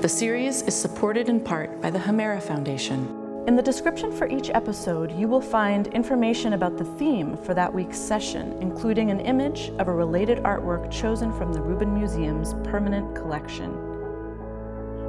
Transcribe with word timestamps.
The 0.00 0.08
series 0.08 0.62
is 0.62 0.74
supported 0.74 1.28
in 1.28 1.40
part 1.40 1.82
by 1.82 1.90
the 1.90 1.98
Hemera 1.98 2.42
Foundation. 2.42 3.44
In 3.46 3.54
the 3.54 3.60
description 3.60 4.10
for 4.10 4.26
each 4.26 4.48
episode, 4.48 5.12
you 5.12 5.28
will 5.28 5.42
find 5.42 5.88
information 5.88 6.54
about 6.54 6.78
the 6.78 6.86
theme 6.96 7.36
for 7.36 7.52
that 7.52 7.70
week's 7.70 7.98
session, 7.98 8.56
including 8.62 9.10
an 9.10 9.20
image 9.20 9.68
of 9.78 9.88
a 9.88 9.92
related 9.92 10.38
artwork 10.38 10.90
chosen 10.90 11.30
from 11.36 11.52
the 11.52 11.60
Rubin 11.60 11.92
Museum's 11.92 12.54
permanent 12.66 13.14
collection. 13.14 13.72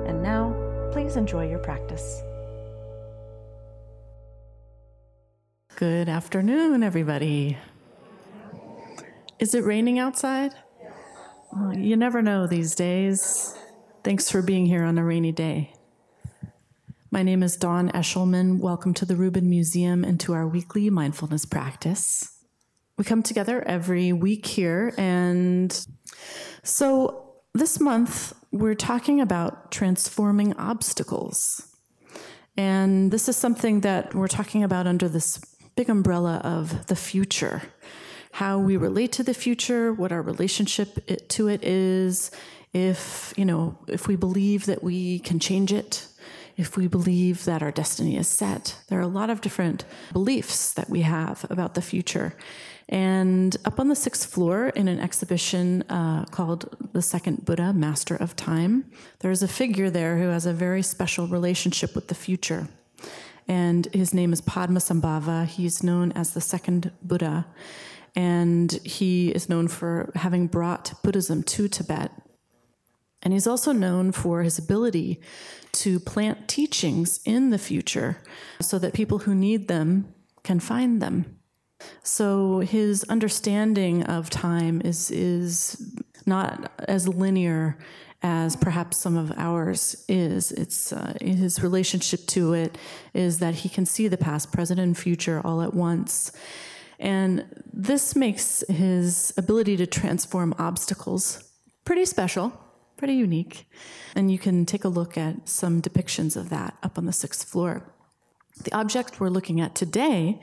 And 0.07 0.21
now, 0.21 0.53
please 0.91 1.15
enjoy 1.15 1.47
your 1.47 1.59
practice. 1.59 2.21
Good 5.77 6.09
afternoon, 6.09 6.83
everybody. 6.83 7.57
Is 9.39 9.55
it 9.55 9.63
raining 9.63 9.99
outside? 9.99 10.53
Well, 11.53 11.77
you 11.77 11.95
never 11.95 12.21
know 12.21 12.45
these 12.45 12.75
days. 12.75 13.55
Thanks 14.03 14.31
for 14.31 14.41
being 14.41 14.65
here 14.65 14.83
on 14.83 14.97
a 14.97 15.03
rainy 15.03 15.31
day. 15.31 15.75
My 17.11 17.21
name 17.21 17.43
is 17.43 17.55
Dawn 17.55 17.91
Eshelman. 17.91 18.57
Welcome 18.57 18.95
to 18.95 19.05
the 19.05 19.15
Rubin 19.15 19.47
Museum 19.47 20.03
and 20.03 20.19
to 20.21 20.33
our 20.33 20.47
weekly 20.47 20.89
mindfulness 20.89 21.45
practice. 21.45 22.43
We 22.97 23.03
come 23.03 23.21
together 23.21 23.61
every 23.67 24.11
week 24.11 24.47
here, 24.47 24.95
and 24.97 25.85
so 26.63 27.35
this 27.53 27.79
month 27.79 28.33
we're 28.51 28.73
talking 28.73 29.21
about 29.21 29.71
transforming 29.71 30.53
obstacles. 30.53 31.67
And 32.57 33.11
this 33.11 33.29
is 33.29 33.37
something 33.37 33.81
that 33.81 34.15
we're 34.15 34.27
talking 34.27 34.63
about 34.63 34.87
under 34.87 35.07
this 35.07 35.39
big 35.75 35.91
umbrella 35.91 36.41
of 36.43 36.87
the 36.87 36.95
future 36.95 37.61
how 38.33 38.57
we 38.57 38.77
relate 38.77 39.11
to 39.11 39.23
the 39.23 39.33
future, 39.33 39.93
what 39.93 40.11
our 40.11 40.21
relationship 40.21 41.05
to 41.27 41.47
it 41.49 41.63
is, 41.63 42.31
if, 42.73 43.33
you 43.37 43.45
know, 43.45 43.77
if 43.87 44.07
we 44.07 44.15
believe 44.15 44.65
that 44.65 44.83
we 44.83 45.19
can 45.19 45.39
change 45.39 45.73
it, 45.73 46.07
if 46.57 46.77
we 46.77 46.87
believe 46.87 47.45
that 47.45 47.63
our 47.63 47.71
destiny 47.71 48.17
is 48.17 48.27
set. 48.27 48.77
There 48.87 48.99
are 48.99 49.03
a 49.03 49.07
lot 49.07 49.29
of 49.29 49.41
different 49.41 49.85
beliefs 50.13 50.73
that 50.73 50.89
we 50.89 51.01
have 51.01 51.45
about 51.49 51.73
the 51.73 51.81
future. 51.81 52.35
And 52.89 53.55
up 53.63 53.79
on 53.79 53.87
the 53.87 53.95
sixth 53.95 54.31
floor 54.31 54.69
in 54.69 54.87
an 54.87 54.99
exhibition 54.99 55.83
uh, 55.83 56.25
called 56.25 56.75
The 56.91 57.01
Second 57.01 57.45
Buddha, 57.45 57.73
Master 57.73 58.15
of 58.15 58.35
Time, 58.35 58.85
there's 59.19 59.41
a 59.41 59.47
figure 59.47 59.89
there 59.89 60.17
who 60.17 60.27
has 60.27 60.45
a 60.45 60.53
very 60.53 60.83
special 60.83 61.25
relationship 61.27 61.95
with 61.95 62.09
the 62.09 62.15
future. 62.15 62.67
And 63.47 63.85
his 63.93 64.13
name 64.13 64.33
is 64.33 64.41
Padmasambhava. 64.41 65.45
He's 65.45 65.83
known 65.83 66.11
as 66.11 66.33
the 66.33 66.41
second 66.41 66.91
Buddha. 67.01 67.47
And 68.15 68.71
he 68.83 69.29
is 69.29 69.47
known 69.47 69.69
for 69.69 70.11
having 70.15 70.47
brought 70.47 70.93
Buddhism 71.01 71.43
to 71.43 71.69
Tibet 71.69 72.11
and 73.23 73.33
he's 73.33 73.47
also 73.47 73.71
known 73.71 74.11
for 74.11 74.43
his 74.43 74.57
ability 74.57 75.21
to 75.73 75.99
plant 75.99 76.47
teachings 76.47 77.19
in 77.25 77.49
the 77.49 77.57
future 77.57 78.17
so 78.59 78.79
that 78.79 78.93
people 78.93 79.19
who 79.19 79.35
need 79.35 79.67
them 79.67 80.13
can 80.43 80.59
find 80.59 81.01
them. 81.01 81.37
So 82.03 82.59
his 82.59 83.03
understanding 83.05 84.03
of 84.03 84.29
time 84.29 84.81
is 84.83 85.11
is 85.11 85.95
not 86.25 86.71
as 86.87 87.07
linear 87.07 87.77
as 88.23 88.55
perhaps 88.55 88.97
some 88.97 89.17
of 89.17 89.31
ours 89.35 90.05
is. 90.07 90.51
It's 90.51 90.93
uh, 90.93 91.17
his 91.19 91.63
relationship 91.63 92.27
to 92.27 92.53
it 92.53 92.77
is 93.13 93.39
that 93.39 93.55
he 93.55 93.69
can 93.69 93.85
see 93.85 94.07
the 94.07 94.17
past, 94.17 94.51
present, 94.51 94.79
and 94.79 94.95
future 94.95 95.41
all 95.43 95.61
at 95.61 95.73
once. 95.73 96.31
And 96.99 97.45
this 97.73 98.15
makes 98.15 98.63
his 98.69 99.33
ability 99.37 99.75
to 99.77 99.87
transform 99.87 100.53
obstacles 100.59 101.43
pretty 101.83 102.05
special 102.05 102.53
pretty 103.01 103.15
unique. 103.15 103.67
And 104.13 104.31
you 104.31 104.37
can 104.37 104.63
take 104.63 104.83
a 104.83 104.87
look 104.87 105.17
at 105.17 105.49
some 105.49 105.81
depictions 105.81 106.37
of 106.37 106.49
that 106.49 106.77
up 106.83 106.99
on 106.99 107.07
the 107.07 107.11
sixth 107.11 107.47
floor. 107.47 107.91
The 108.63 108.73
object 108.73 109.19
we're 109.19 109.29
looking 109.29 109.59
at 109.59 109.75
today 109.75 110.39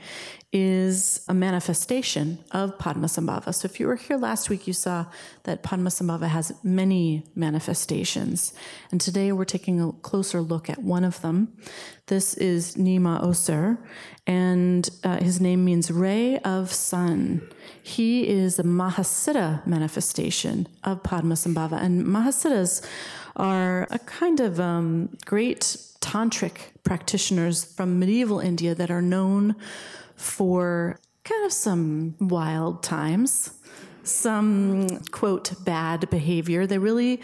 is 0.51 1.23
a 1.27 1.33
manifestation 1.33 2.39
of 2.51 2.77
Padmasambhava. 2.79 3.53
So 3.53 3.65
if 3.67 3.79
you 3.79 3.87
were 3.87 3.95
here 3.95 4.17
last 4.17 4.49
week, 4.49 4.65
you 4.65 4.73
saw 4.73 5.05
that 5.43 5.61
Padmasambhava 5.61 6.27
has 6.27 6.51
many 6.63 7.23
manifestations. 7.35 8.53
And 8.91 8.99
today 8.99 9.31
we're 9.31 9.45
taking 9.45 9.79
a 9.79 9.91
closer 9.91 10.41
look 10.41 10.69
at 10.69 10.79
one 10.79 11.03
of 11.03 11.21
them. 11.21 11.53
This 12.07 12.33
is 12.33 12.75
Nyima 12.75 13.23
Ozer, 13.23 13.77
and 14.25 14.89
uh, 15.03 15.17
his 15.17 15.39
name 15.39 15.63
means 15.63 15.91
ray 15.91 16.39
of 16.39 16.73
sun. 16.73 17.47
He 17.83 18.27
is 18.27 18.57
a 18.57 18.63
Mahasiddha 18.63 19.65
manifestation 19.67 20.67
of 20.83 21.03
Padmasambhava. 21.03 21.79
And 21.79 22.05
Mahasiddhas 22.05 22.83
are 23.35 23.87
a 23.91 23.99
kind 23.99 24.39
of 24.39 24.59
um, 24.59 25.15
great 25.25 25.77
tantric 26.01 26.71
practitioners 26.89 27.63
from 27.63 27.99
medieval 27.99 28.39
India 28.39 28.73
that 28.73 28.89
are 28.89 28.99
known 29.15 29.55
for 30.15 30.99
kind 31.23 31.45
of 31.45 31.53
some 31.53 32.15
wild 32.19 32.81
times, 32.81 33.51
some 34.01 34.87
quote 35.11 35.53
bad 35.63 36.09
behavior. 36.09 36.65
They 36.65 36.79
really 36.79 37.21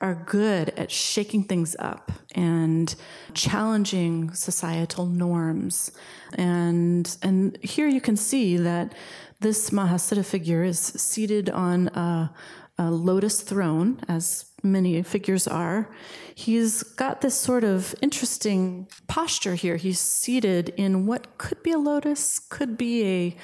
are 0.00 0.14
good 0.14 0.68
at 0.82 0.92
shaking 0.92 1.42
things 1.42 1.74
up 1.80 2.12
and 2.36 2.94
challenging 3.34 4.32
societal 4.34 5.06
norms. 5.06 5.90
And 6.34 7.04
and 7.20 7.58
here 7.60 7.88
you 7.88 8.00
can 8.00 8.16
see 8.16 8.56
that 8.56 8.94
this 9.40 9.70
Mahasiddha 9.70 10.24
figure 10.24 10.62
is 10.62 10.78
seated 10.78 11.50
on 11.50 11.88
a, 11.88 12.30
a 12.78 12.90
lotus 12.90 13.40
throne, 13.42 14.00
as 14.08 14.44
many 14.62 15.02
figures 15.02 15.46
are. 15.48 15.90
He's 16.34 16.82
got 16.82 17.20
this 17.20 17.34
sort 17.34 17.64
of 17.64 17.94
interesting 18.00 18.88
posture 19.08 19.54
here. 19.54 19.76
He's 19.76 19.98
seated 19.98 20.70
in 20.76 21.06
what 21.06 21.38
could 21.38 21.62
be 21.62 21.72
a 21.72 21.78
lotus, 21.78 22.38
could 22.38 22.78
be 22.78 23.04
a 23.06 23.36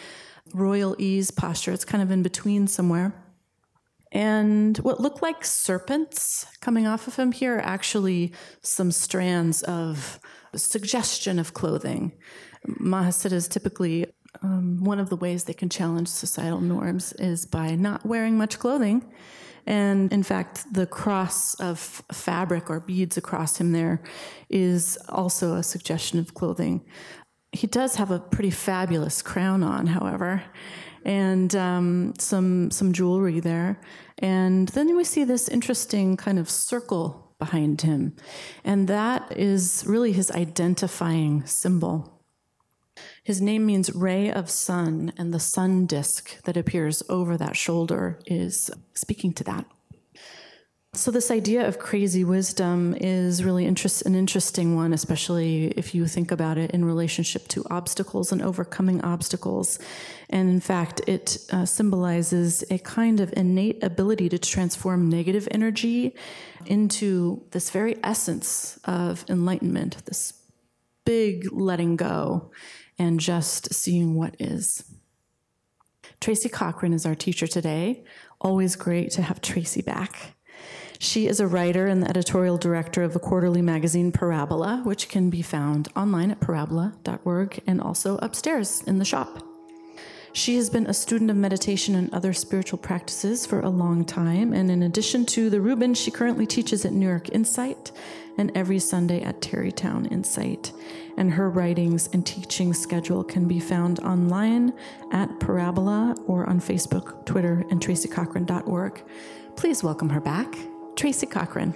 royal 0.52 0.94
ease 0.98 1.30
posture. 1.30 1.72
It's 1.72 1.84
kind 1.84 2.02
of 2.02 2.10
in 2.10 2.22
between 2.22 2.66
somewhere. 2.66 3.14
And 4.12 4.78
what 4.78 5.00
look 5.00 5.22
like 5.22 5.44
serpents 5.44 6.46
coming 6.60 6.86
off 6.86 7.08
of 7.08 7.16
him 7.16 7.32
here 7.32 7.56
are 7.56 7.64
actually 7.64 8.32
some 8.62 8.92
strands 8.92 9.62
of 9.64 10.20
suggestion 10.54 11.40
of 11.40 11.52
clothing. 11.52 12.12
Mahasiddhas 12.68 13.48
typically 13.48 14.06
um, 14.42 14.82
one 14.82 14.98
of 14.98 15.08
the 15.08 15.16
ways 15.16 15.44
they 15.44 15.54
can 15.54 15.68
challenge 15.68 16.08
societal 16.08 16.60
norms 16.60 17.12
is 17.14 17.46
by 17.46 17.74
not 17.74 18.04
wearing 18.04 18.36
much 18.36 18.58
clothing 18.58 19.10
and 19.66 20.12
in 20.12 20.22
fact, 20.22 20.72
the 20.72 20.86
cross 20.86 21.54
of 21.54 21.78
fabric 22.12 22.68
or 22.68 22.80
beads 22.80 23.16
across 23.16 23.58
him 23.58 23.72
there 23.72 24.02
is 24.50 24.98
also 25.08 25.54
a 25.54 25.62
suggestion 25.62 26.18
of 26.18 26.34
clothing. 26.34 26.84
He 27.52 27.66
does 27.66 27.94
have 27.96 28.10
a 28.10 28.18
pretty 28.18 28.50
fabulous 28.50 29.22
crown 29.22 29.62
on, 29.62 29.86
however, 29.86 30.42
and 31.04 31.54
um, 31.54 32.14
some 32.18 32.70
some 32.70 32.92
jewelry 32.92 33.40
there. 33.40 33.80
And 34.18 34.68
then 34.68 34.96
we 34.96 35.04
see 35.04 35.24
this 35.24 35.48
interesting 35.48 36.16
kind 36.16 36.38
of 36.38 36.50
circle 36.50 37.34
behind 37.38 37.82
him, 37.82 38.16
and 38.64 38.88
that 38.88 39.36
is 39.36 39.84
really 39.86 40.12
his 40.12 40.30
identifying 40.32 41.46
symbol. 41.46 42.13
His 43.24 43.40
name 43.40 43.64
means 43.64 43.90
ray 43.94 44.30
of 44.30 44.50
sun, 44.50 45.14
and 45.16 45.32
the 45.32 45.40
sun 45.40 45.86
disk 45.86 46.42
that 46.44 46.58
appears 46.58 47.02
over 47.08 47.38
that 47.38 47.56
shoulder 47.56 48.18
is 48.26 48.70
speaking 48.92 49.32
to 49.32 49.44
that. 49.44 49.64
So, 50.92 51.10
this 51.10 51.30
idea 51.30 51.66
of 51.66 51.78
crazy 51.78 52.22
wisdom 52.22 52.94
is 52.94 53.42
really 53.42 53.64
interest, 53.64 54.02
an 54.02 54.14
interesting 54.14 54.76
one, 54.76 54.92
especially 54.92 55.68
if 55.68 55.94
you 55.94 56.06
think 56.06 56.30
about 56.30 56.58
it 56.58 56.70
in 56.72 56.84
relationship 56.84 57.48
to 57.48 57.64
obstacles 57.70 58.30
and 58.30 58.42
overcoming 58.42 59.02
obstacles. 59.02 59.78
And 60.28 60.50
in 60.50 60.60
fact, 60.60 61.00
it 61.08 61.38
uh, 61.50 61.64
symbolizes 61.64 62.62
a 62.70 62.78
kind 62.78 63.20
of 63.20 63.32
innate 63.34 63.82
ability 63.82 64.28
to 64.28 64.38
transform 64.38 65.08
negative 65.08 65.48
energy 65.50 66.14
into 66.66 67.42
this 67.52 67.70
very 67.70 67.96
essence 68.04 68.78
of 68.84 69.24
enlightenment, 69.30 70.04
this 70.04 70.34
big 71.06 71.50
letting 71.52 71.96
go 71.96 72.50
and 72.98 73.20
just 73.20 73.74
seeing 73.74 74.14
what 74.14 74.36
is. 74.38 74.84
Tracy 76.20 76.48
Cochran 76.48 76.92
is 76.92 77.06
our 77.06 77.14
teacher 77.14 77.46
today. 77.46 78.04
Always 78.40 78.76
great 78.76 79.10
to 79.12 79.22
have 79.22 79.40
Tracy 79.40 79.82
back. 79.82 80.36
She 80.98 81.26
is 81.26 81.40
a 81.40 81.46
writer 81.46 81.86
and 81.86 82.02
the 82.02 82.08
editorial 82.08 82.56
director 82.56 83.02
of 83.02 83.12
the 83.12 83.18
quarterly 83.18 83.60
magazine 83.60 84.12
Parabola, 84.12 84.80
which 84.84 85.08
can 85.08 85.28
be 85.28 85.42
found 85.42 85.88
online 85.96 86.30
at 86.30 86.40
parabola.org 86.40 87.60
and 87.66 87.80
also 87.80 88.16
upstairs 88.18 88.82
in 88.86 88.98
the 88.98 89.04
shop. 89.04 89.42
She 90.32 90.56
has 90.56 90.68
been 90.68 90.86
a 90.86 90.94
student 90.94 91.30
of 91.30 91.36
meditation 91.36 91.94
and 91.94 92.12
other 92.12 92.32
spiritual 92.32 92.78
practices 92.78 93.46
for 93.46 93.60
a 93.60 93.68
long 93.68 94.04
time, 94.04 94.52
and 94.52 94.68
in 94.68 94.82
addition 94.82 95.26
to 95.26 95.48
the 95.48 95.60
Rubin, 95.60 95.94
she 95.94 96.10
currently 96.10 96.44
teaches 96.44 96.84
at 96.84 96.92
New 96.92 97.06
York 97.06 97.28
Insight 97.28 97.92
and 98.38 98.50
every 98.54 98.78
Sunday 98.78 99.22
at 99.22 99.40
Tarrytown 99.40 100.06
Insight. 100.06 100.72
And 101.16 101.30
her 101.32 101.50
writings 101.50 102.08
and 102.12 102.26
teaching 102.26 102.72
schedule 102.74 103.22
can 103.22 103.46
be 103.46 103.60
found 103.60 104.00
online 104.00 104.72
at 105.12 105.40
Parabola 105.40 106.16
or 106.26 106.48
on 106.48 106.60
Facebook, 106.60 107.24
Twitter, 107.26 107.64
and 107.70 107.80
tracycochran.org. 107.80 109.02
Please 109.56 109.84
welcome 109.84 110.10
her 110.10 110.20
back, 110.20 110.56
Tracy 110.96 111.26
Cochran. 111.26 111.74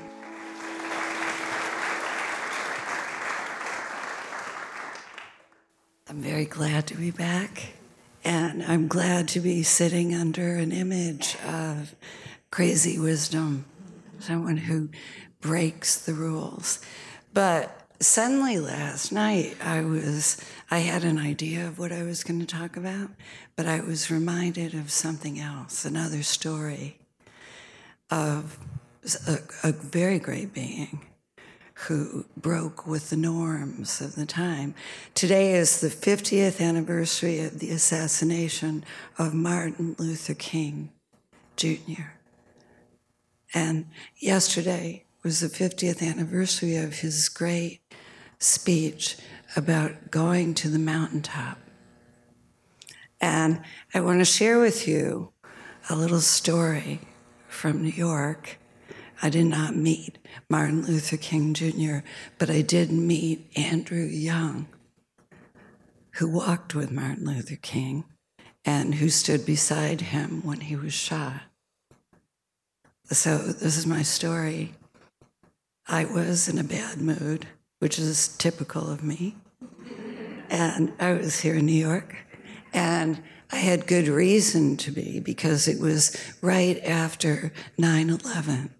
I'm 6.10 6.22
very 6.22 6.46
glad 6.46 6.86
to 6.88 6.94
be 6.94 7.10
back. 7.10 7.74
And 8.24 8.62
I'm 8.64 8.88
glad 8.88 9.28
to 9.28 9.40
be 9.40 9.62
sitting 9.62 10.14
under 10.14 10.56
an 10.56 10.72
image 10.72 11.36
of 11.46 11.94
crazy 12.50 12.98
wisdom, 12.98 13.64
someone 14.18 14.56
who 14.56 14.88
breaks 15.40 15.96
the 15.96 16.14
rules. 16.14 16.80
But 17.32 17.88
suddenly 18.00 18.58
last 18.58 19.12
night, 19.12 19.56
I 19.62 19.80
was, 19.82 20.36
I 20.70 20.78
had 20.78 21.04
an 21.04 21.18
idea 21.18 21.66
of 21.66 21.78
what 21.78 21.92
I 21.92 22.02
was 22.02 22.24
going 22.24 22.40
to 22.40 22.46
talk 22.46 22.76
about, 22.76 23.10
but 23.56 23.66
I 23.66 23.80
was 23.80 24.10
reminded 24.10 24.74
of 24.74 24.90
something 24.90 25.38
else, 25.38 25.84
another 25.84 26.22
story 26.22 26.98
of 28.10 28.58
a, 29.26 29.38
a 29.62 29.72
very 29.72 30.18
great 30.18 30.52
being 30.52 31.06
who 31.86 32.24
broke 32.36 32.86
with 32.86 33.10
the 33.10 33.16
norms 33.16 34.00
of 34.00 34.16
the 34.16 34.26
time. 34.26 34.74
Today 35.14 35.54
is 35.54 35.80
the 35.80 35.88
50th 35.88 36.60
anniversary 36.60 37.38
of 37.40 37.60
the 37.60 37.70
assassination 37.70 38.84
of 39.16 39.32
Martin 39.32 39.94
Luther 39.96 40.34
King 40.34 40.90
Jr. 41.56 42.14
And 43.54 43.86
yesterday 44.16 45.04
was 45.22 45.40
the 45.40 45.48
50th 45.48 46.02
anniversary 46.02 46.76
of 46.76 47.00
his 47.00 47.28
great 47.28 47.80
speech 48.38 49.16
about 49.56 50.10
going 50.10 50.54
to 50.54 50.68
the 50.68 50.78
mountaintop. 50.78 51.58
And 53.20 53.62
I 53.92 54.00
want 54.00 54.20
to 54.20 54.24
share 54.24 54.60
with 54.60 54.86
you 54.86 55.32
a 55.90 55.96
little 55.96 56.20
story 56.20 57.00
from 57.48 57.82
New 57.82 57.90
York 57.90 58.58
I 59.20 59.30
did 59.30 59.46
not 59.46 59.74
meet 59.74 60.18
Martin 60.48 60.84
Luther 60.84 61.16
King 61.16 61.52
Jr., 61.54 61.98
but 62.38 62.50
I 62.50 62.62
did 62.62 62.92
meet 62.92 63.50
Andrew 63.56 64.04
Young, 64.04 64.68
who 66.14 66.28
walked 66.28 66.74
with 66.74 66.92
Martin 66.92 67.24
Luther 67.24 67.56
King 67.56 68.04
and 68.64 68.96
who 68.96 69.08
stood 69.08 69.44
beside 69.44 70.00
him 70.00 70.42
when 70.44 70.60
he 70.60 70.76
was 70.76 70.92
shot. 70.92 71.42
So, 73.10 73.38
this 73.38 73.76
is 73.76 73.86
my 73.86 74.02
story. 74.02 74.74
I 75.88 76.04
was 76.04 76.48
in 76.48 76.58
a 76.58 76.64
bad 76.64 76.98
mood, 76.98 77.46
which 77.78 77.98
is 77.98 78.28
typical 78.36 78.90
of 78.90 79.02
me. 79.02 79.36
And 80.50 80.92
I 81.00 81.14
was 81.14 81.40
here 81.40 81.54
in 81.54 81.66
New 81.66 81.72
York, 81.72 82.14
and 82.74 83.22
I 83.50 83.56
had 83.56 83.86
good 83.86 84.06
reason 84.06 84.76
to 84.78 84.90
be 84.90 85.20
because 85.20 85.66
it 85.66 85.80
was 85.80 86.14
right 86.42 86.78
after 86.84 87.52
9 87.78 88.10
11. 88.10 88.74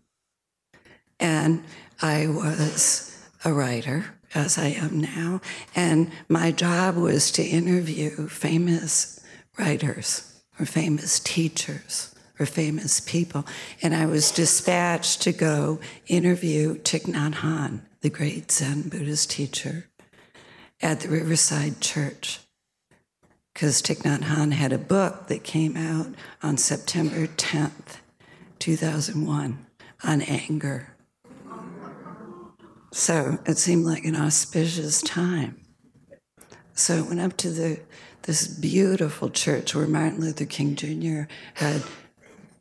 And 1.18 1.64
I 2.02 2.26
was 2.26 3.26
a 3.44 3.52
writer, 3.52 4.14
as 4.34 4.58
I 4.58 4.68
am 4.68 5.00
now, 5.00 5.40
and 5.74 6.10
my 6.28 6.52
job 6.52 6.96
was 6.96 7.30
to 7.32 7.42
interview 7.42 8.28
famous 8.28 9.20
writers 9.58 10.42
or 10.60 10.66
famous 10.66 11.20
teachers 11.20 12.14
or 12.38 12.46
famous 12.46 13.00
people. 13.00 13.46
And 13.82 13.94
I 13.94 14.06
was 14.06 14.30
dispatched 14.30 15.22
to 15.22 15.32
go 15.32 15.80
interview 16.06 16.78
Thich 16.78 17.04
Nhat 17.04 17.34
Hanh, 17.36 17.80
the 18.00 18.10
great 18.10 18.50
Zen 18.50 18.88
Buddhist 18.88 19.30
teacher, 19.30 19.88
at 20.80 21.00
the 21.00 21.08
Riverside 21.08 21.80
Church. 21.80 22.40
Because 23.52 23.82
Thich 23.82 24.02
Nhat 24.02 24.24
Hanh 24.24 24.52
had 24.52 24.72
a 24.72 24.78
book 24.78 25.26
that 25.28 25.42
came 25.42 25.76
out 25.76 26.14
on 26.42 26.56
September 26.56 27.26
10th, 27.26 27.98
2001, 28.58 29.66
on 30.04 30.22
anger. 30.22 30.94
So 32.92 33.38
it 33.44 33.58
seemed 33.58 33.84
like 33.84 34.04
an 34.04 34.16
auspicious 34.16 35.02
time. 35.02 35.60
So 36.74 36.98
I 36.98 37.00
went 37.00 37.20
up 37.20 37.36
to 37.38 37.50
the 37.50 37.80
this 38.22 38.46
beautiful 38.46 39.30
church 39.30 39.74
where 39.74 39.86
Martin 39.86 40.20
Luther 40.20 40.44
King 40.44 40.76
Jr. 40.76 41.32
had 41.54 41.82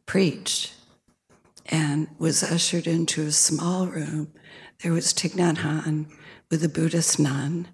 preached 0.08 0.74
and 1.68 2.08
was 2.18 2.42
ushered 2.42 2.88
into 2.88 3.28
a 3.28 3.32
small 3.32 3.86
room. 3.86 4.34
There 4.82 4.94
was 4.94 5.14
Thich 5.14 5.34
Nhat 5.34 5.58
Hanh 5.58 6.08
with 6.50 6.64
a 6.64 6.70
Buddhist 6.70 7.20
nun 7.20 7.68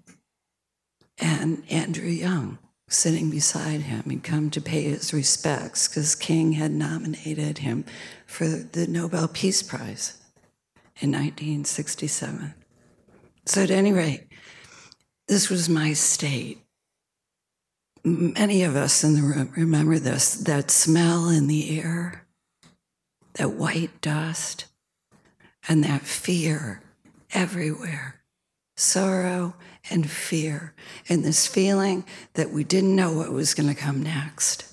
and 1.18 1.62
Andrew 1.70 2.08
Young 2.08 2.58
sitting 2.88 3.30
beside 3.30 3.82
him. 3.82 4.02
He'd 4.10 4.22
come 4.22 4.50
to 4.50 4.60
pay 4.60 4.82
his 4.82 5.14
respects 5.14 5.88
because 5.88 6.14
King 6.14 6.52
had 6.52 6.72
nominated 6.72 7.58
him 7.58 7.84
for 8.26 8.46
the 8.46 8.86
Nobel 8.86 9.28
Peace 9.28 9.62
Prize 9.62 10.18
in 11.00 11.10
1967. 11.10 12.54
So, 13.46 13.62
at 13.62 13.70
any 13.70 13.92
rate, 13.92 14.26
this 15.28 15.50
was 15.50 15.68
my 15.68 15.92
state. 15.92 16.58
Many 18.04 18.62
of 18.62 18.76
us 18.76 19.02
in 19.02 19.14
the 19.14 19.22
room 19.22 19.52
remember 19.56 19.98
this 19.98 20.34
that 20.34 20.70
smell 20.70 21.28
in 21.28 21.46
the 21.46 21.80
air, 21.80 22.23
that 23.34 23.52
white 23.52 24.00
dust, 24.00 24.66
and 25.68 25.82
that 25.84 26.02
fear 26.02 26.82
everywhere 27.32 28.24
sorrow 28.76 29.54
and 29.90 30.10
fear, 30.10 30.74
and 31.08 31.24
this 31.24 31.46
feeling 31.46 32.04
that 32.34 32.50
we 32.50 32.64
didn't 32.64 32.96
know 32.96 33.12
what 33.12 33.32
was 33.32 33.54
going 33.54 33.68
to 33.68 33.74
come 33.74 34.02
next. 34.02 34.70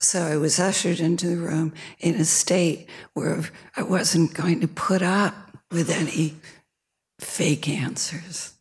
So 0.00 0.22
I 0.22 0.36
was 0.36 0.58
ushered 0.58 1.00
into 1.00 1.28
the 1.28 1.36
room 1.36 1.72
in 1.98 2.14
a 2.14 2.24
state 2.24 2.88
where 3.14 3.42
I 3.76 3.82
wasn't 3.82 4.34
going 4.34 4.60
to 4.60 4.68
put 4.68 5.02
up 5.02 5.34
with 5.70 5.90
any 5.90 6.36
fake 7.18 7.68
answers. 7.68 8.54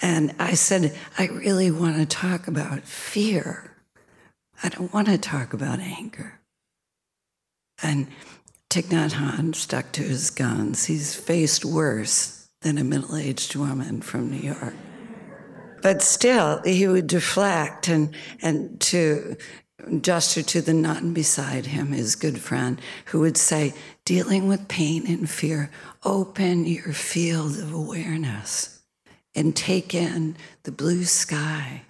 And 0.00 0.34
I 0.38 0.54
said, 0.54 0.96
I 1.18 1.26
really 1.26 1.70
want 1.70 1.96
to 1.96 2.06
talk 2.06 2.46
about 2.46 2.82
fear. 2.82 3.72
I 4.62 4.68
don't 4.68 4.92
want 4.92 5.08
to 5.08 5.18
talk 5.18 5.52
about 5.52 5.80
anger. 5.80 6.35
And 7.82 8.08
Thich 8.70 8.84
Nhat 8.84 9.12
Hanh 9.12 9.54
stuck 9.54 9.92
to 9.92 10.02
his 10.02 10.30
guns. 10.30 10.86
He's 10.86 11.14
faced 11.14 11.64
worse 11.64 12.48
than 12.62 12.78
a 12.78 12.84
middle 12.84 13.16
aged 13.16 13.54
woman 13.54 14.00
from 14.00 14.30
New 14.30 14.38
York. 14.38 14.74
But 15.82 16.02
still, 16.02 16.60
he 16.64 16.88
would 16.88 17.06
deflect 17.06 17.88
and, 17.88 18.14
and 18.42 18.80
to 18.80 19.36
gesture 20.00 20.42
to 20.42 20.60
the 20.60 20.74
nun 20.74 21.12
beside 21.12 21.66
him, 21.66 21.92
his 21.92 22.16
good 22.16 22.40
friend, 22.40 22.80
who 23.06 23.20
would 23.20 23.36
say, 23.36 23.74
Dealing 24.04 24.48
with 24.48 24.68
pain 24.68 25.06
and 25.06 25.28
fear, 25.28 25.70
open 26.04 26.64
your 26.64 26.92
field 26.92 27.58
of 27.58 27.72
awareness 27.72 28.82
and 29.34 29.54
take 29.54 29.94
in 29.94 30.36
the 30.62 30.72
blue 30.72 31.04
sky, 31.04 31.82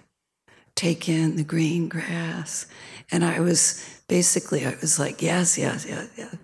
take 0.77 1.09
in 1.09 1.35
the 1.35 1.43
green 1.43 1.89
grass. 1.89 2.65
And 3.11 3.25
I 3.25 3.41
was 3.41 4.01
basically, 4.07 4.65
I 4.65 4.75
was 4.79 4.97
like, 4.97 5.21
Yes, 5.21 5.57
yes, 5.57 5.85
yes, 5.85 6.07
yes. 6.17 6.35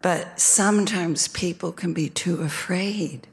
But 0.00 0.40
sometimes 0.40 1.28
people 1.28 1.72
can 1.72 1.92
be 1.92 2.08
too 2.08 2.40
afraid 2.40 3.26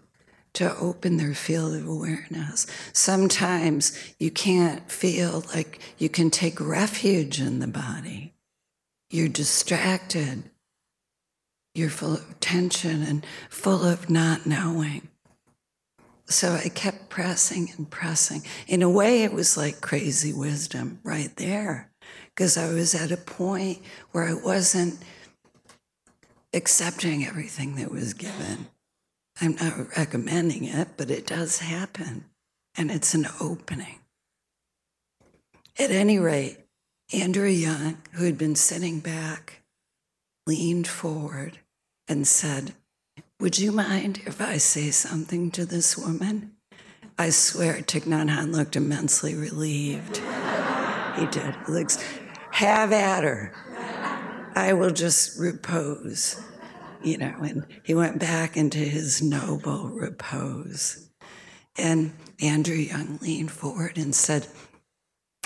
to 0.53 0.75
open 0.77 1.17
their 1.17 1.33
field 1.33 1.75
of 1.75 1.87
awareness. 1.87 2.67
Sometimes 2.93 3.97
you 4.19 4.29
can't 4.31 4.89
feel 4.91 5.43
like 5.53 5.79
you 5.97 6.09
can 6.09 6.29
take 6.29 6.59
refuge 6.59 7.39
in 7.39 7.59
the 7.59 7.67
body. 7.67 8.33
You're 9.09 9.29
distracted. 9.29 10.43
You're 11.73 11.89
full 11.89 12.13
of 12.13 12.39
tension 12.39 13.01
and 13.01 13.25
full 13.49 13.83
of 13.83 14.09
not 14.09 14.45
knowing. 14.45 15.09
So 16.33 16.53
I 16.53 16.69
kept 16.69 17.09
pressing 17.09 17.71
and 17.77 17.87
pressing. 17.87 18.41
In 18.67 18.81
a 18.81 18.89
way, 18.89 19.23
it 19.23 19.31
was 19.31 19.55
like 19.55 19.81
crazy 19.81 20.33
wisdom 20.33 20.99
right 21.03 21.33
there, 21.35 21.91
because 22.33 22.57
I 22.57 22.73
was 22.73 22.95
at 22.95 23.11
a 23.11 23.17
point 23.17 23.83
where 24.11 24.23
I 24.23 24.33
wasn't 24.33 24.97
accepting 26.51 27.23
everything 27.23 27.75
that 27.75 27.91
was 27.91 28.15
given. 28.15 28.65
I'm 29.39 29.55
not 29.55 29.95
recommending 29.95 30.63
it, 30.63 30.89
but 30.97 31.11
it 31.11 31.27
does 31.27 31.59
happen. 31.59 32.25
And 32.75 32.89
it's 32.89 33.13
an 33.13 33.27
opening. 33.39 33.99
At 35.77 35.91
any 35.91 36.17
rate, 36.17 36.57
Andrew 37.13 37.47
Young, 37.47 37.99
who 38.13 38.25
had 38.25 38.39
been 38.39 38.55
sitting 38.55 39.01
back, 39.01 39.61
leaned 40.47 40.87
forward 40.87 41.59
and 42.07 42.27
said, 42.27 42.73
Would 43.43 43.59
you 43.59 43.73
mind 43.73 44.21
if 44.25 44.39
I 44.39 44.55
say 44.55 44.89
something 44.89 45.51
to 45.51 45.65
this 45.65 45.97
woman? 45.97 46.53
I 47.19 47.29
swear 47.31 47.73
Thich 47.73 48.05
Nhat 48.05 48.29
Hanh 48.29 48.53
looked 48.53 48.77
immensely 48.77 49.35
relieved. 49.35 50.21
he 51.17 51.25
did. 51.25 51.53
He 51.65 51.73
looks, 51.73 52.01
have 52.51 52.93
at 52.93 53.25
her. 53.25 53.51
I 54.55 54.71
will 54.71 54.91
just 54.91 55.37
repose, 55.37 56.41
you 57.03 57.17
know. 57.17 57.35
And 57.41 57.65
he 57.83 57.93
went 57.93 58.17
back 58.17 58.55
into 58.55 58.79
his 58.79 59.21
noble 59.21 59.89
repose. 59.89 61.09
And 61.77 62.13
Andrew 62.41 62.77
Young 62.77 63.19
leaned 63.21 63.51
forward 63.51 63.97
and 63.97 64.15
said, 64.15 64.47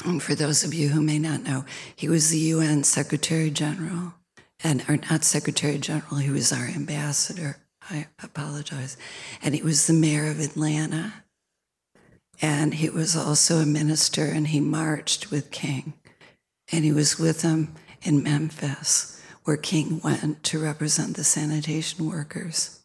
and 0.05 0.21
for 0.21 0.35
those 0.35 0.63
of 0.63 0.71
you 0.71 0.89
who 0.89 1.01
may 1.01 1.17
not 1.17 1.41
know, 1.41 1.65
he 1.95 2.07
was 2.07 2.29
the 2.29 2.37
UN 2.37 2.83
Secretary 2.83 3.49
General, 3.49 4.13
and 4.63 4.85
or 4.87 4.97
not 5.09 5.23
Secretary 5.23 5.79
General, 5.79 6.17
he 6.17 6.29
was 6.29 6.53
our 6.53 6.67
ambassador. 6.67 7.57
I 7.89 8.07
apologize. 8.21 8.97
And 9.41 9.55
he 9.55 9.61
was 9.61 9.87
the 9.87 9.93
mayor 9.93 10.29
of 10.29 10.39
Atlanta. 10.39 11.13
And 12.41 12.75
he 12.75 12.89
was 12.89 13.15
also 13.15 13.57
a 13.57 13.65
minister, 13.65 14.25
and 14.25 14.47
he 14.47 14.59
marched 14.59 15.31
with 15.31 15.51
King. 15.51 15.93
And 16.71 16.83
he 16.83 16.91
was 16.91 17.17
with 17.17 17.41
him 17.41 17.73
in 18.03 18.21
Memphis, 18.21 19.21
where 19.43 19.57
King 19.57 20.01
went 20.03 20.43
to 20.43 20.59
represent 20.59 21.15
the 21.15 21.23
sanitation 21.23 22.09
workers. 22.09 22.81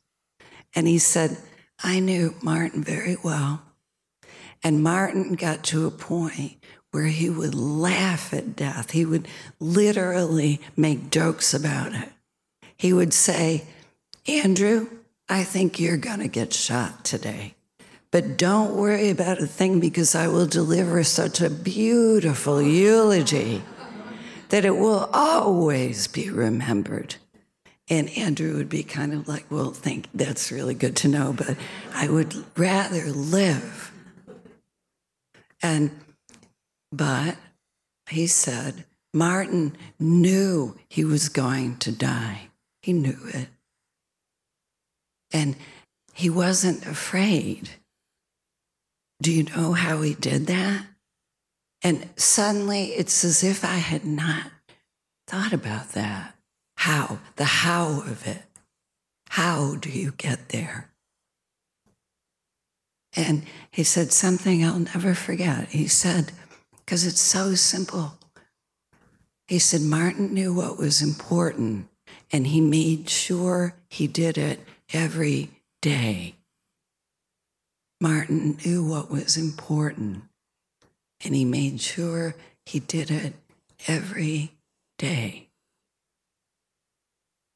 And 0.75 0.87
he 0.87 0.99
said, 0.99 1.37
I 1.83 2.01
knew 2.01 2.35
Martin 2.43 2.83
very 2.83 3.17
well. 3.23 3.63
And 4.63 4.83
Martin 4.83 5.35
got 5.35 5.65
to 5.65 5.87
a 5.87 5.91
point 5.91 6.65
where 6.93 7.07
he 7.07 7.29
would 7.29 7.55
laugh 7.55 8.33
at 8.33 8.55
death. 8.55 8.93
He 8.93 9.05
would 9.05 9.27
literally 9.59 10.61
make 10.77 11.11
jokes 11.11 11.53
about 11.53 11.95
it. 11.95 12.11
He 12.77 12.93
would 12.93 13.13
say, 13.13 13.65
Andrew, 14.27 14.89
I 15.29 15.45
think 15.45 15.81
you're 15.81 15.97
going 15.97 16.21
to 16.21 16.29
get 16.29 16.53
shot 16.53 17.05
today. 17.05 17.55
But 18.11 18.37
don't 18.37 18.77
worry 18.77 19.09
about 19.09 19.43
a 19.43 19.47
thing 19.47 19.81
because 19.81 20.15
I 20.15 20.29
will 20.29 20.47
deliver 20.47 21.03
such 21.03 21.41
a 21.41 21.49
beautiful 21.49 22.61
eulogy 22.61 23.63
that 24.51 24.67
it 24.67 24.77
will 24.77 25.09
always 25.15 26.07
be 26.09 26.29
remembered. 26.29 27.17
And 27.89 28.11
Andrew 28.11 28.57
would 28.57 28.69
be 28.69 28.83
kind 28.83 29.15
of 29.15 29.27
like, 29.27 29.47
well, 29.51 29.71
think 29.71 30.09
that's 30.13 30.53
really 30.53 30.75
good 30.75 30.95
to 30.97 31.09
know, 31.09 31.33
but 31.33 31.57
I 31.95 32.09
would 32.09 32.35
rather 32.57 33.07
live. 33.07 33.93
And, 35.63 35.91
but 36.93 37.37
he 38.11 38.27
said, 38.27 38.85
Martin 39.15 39.75
knew 39.99 40.77
he 40.89 41.03
was 41.05 41.31
going 41.31 41.79
to 41.79 41.93
die. 41.93 42.51
He 42.83 42.93
knew 42.93 43.19
it. 43.33 43.49
And 45.33 45.57
he 46.13 46.29
wasn't 46.29 46.87
afraid. 46.87 47.71
Do 49.21 49.33
you 49.33 49.45
know 49.45 49.73
how 49.73 50.03
he 50.03 50.15
did 50.15 50.47
that? 50.49 50.87
And 51.83 52.09
suddenly 52.17 52.93
it's 52.93 53.25
as 53.25 53.43
if 53.43 53.65
I 53.65 53.77
had 53.77 54.05
not 54.05 54.51
thought 55.27 55.53
about 55.53 55.93
that. 55.93 56.35
How? 56.77 57.19
The 57.37 57.45
how 57.45 58.03
of 58.03 58.27
it. 58.27 58.43
How 59.31 59.77
do 59.77 59.89
you 59.89 60.13
get 60.13 60.51
there? 60.51 60.91
And 63.15 63.45
he 63.71 63.85
said 63.85 64.13
something 64.13 64.65
I'll 64.65 64.79
never 64.79 65.15
forget. 65.15 65.69
He 65.69 65.87
said, 65.87 66.33
because 66.85 67.07
it's 67.07 67.21
so 67.21 67.55
simple. 67.55 68.15
He 69.47 69.59
said, 69.59 69.83
Martin 69.83 70.33
knew 70.33 70.55
what 70.55 70.79
was 70.79 71.03
important 71.03 71.89
and 72.31 72.47
he 72.47 72.61
made 72.61 73.09
sure 73.09 73.75
he 73.89 74.07
did 74.07 74.39
it 74.39 74.61
every 74.93 75.51
day. 75.81 76.37
Martin 78.01 78.59
knew 78.65 78.85
what 78.85 79.11
was 79.11 79.37
important 79.37 80.25
and 81.25 81.35
he 81.35 81.45
made 81.45 81.81
sure 81.81 82.35
he 82.67 82.81
did 82.81 83.11
it 83.11 83.35
every 83.87 84.53
day. 84.99 85.49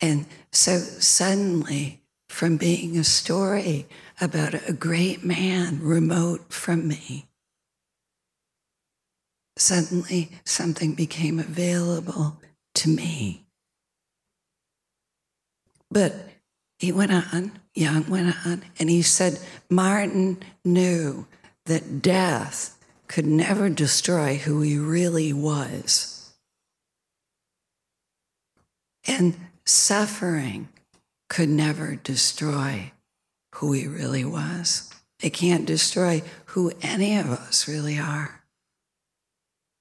And 0.00 0.26
so 0.52 0.78
suddenly, 0.78 2.02
from 2.28 2.56
being 2.56 2.98
a 2.98 3.04
story 3.04 3.86
about 4.20 4.68
a 4.68 4.72
great 4.72 5.24
man 5.24 5.80
remote 5.80 6.52
from 6.52 6.86
me, 6.86 7.26
suddenly 9.56 10.30
something 10.44 10.94
became 10.94 11.38
available 11.38 12.40
to 12.74 12.88
me. 12.88 13.46
But 15.90 16.14
he 16.78 16.92
went 16.92 17.12
on, 17.12 17.52
Young 17.74 18.08
went 18.08 18.34
on, 18.46 18.62
and 18.78 18.90
he 18.90 19.02
said, 19.02 19.38
Martin 19.70 20.38
knew 20.64 21.26
that 21.66 22.02
death 22.02 22.76
could 23.08 23.26
never 23.26 23.68
destroy 23.68 24.36
who 24.36 24.60
he 24.62 24.78
really 24.78 25.32
was. 25.32 26.32
And 29.06 29.36
suffering 29.64 30.68
could 31.28 31.48
never 31.48 31.96
destroy 31.96 32.92
who 33.54 33.72
he 33.72 33.86
really 33.86 34.24
was. 34.24 34.90
It 35.22 35.30
can't 35.30 35.64
destroy 35.64 36.22
who 36.46 36.72
any 36.82 37.16
of 37.16 37.30
us 37.30 37.66
really 37.66 37.98
are. 37.98 38.42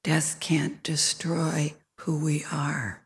Death 0.04 0.40
can't 0.40 0.82
destroy 0.84 1.74
who 2.02 2.24
we 2.24 2.46
are. 2.52 3.05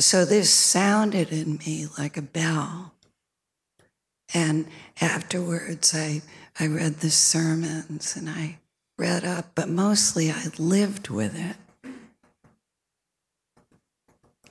So 0.00 0.24
this 0.24 0.50
sounded 0.50 1.30
in 1.30 1.58
me 1.58 1.86
like 1.98 2.16
a 2.16 2.22
bell. 2.22 2.94
And 4.32 4.66
afterwards, 4.98 5.94
I, 5.94 6.22
I 6.58 6.68
read 6.68 7.00
the 7.00 7.10
sermons 7.10 8.16
and 8.16 8.30
I 8.30 8.58
read 8.98 9.24
up, 9.24 9.50
but 9.54 9.68
mostly 9.68 10.30
I 10.30 10.46
lived 10.58 11.10
with 11.10 11.36
it. 11.38 11.92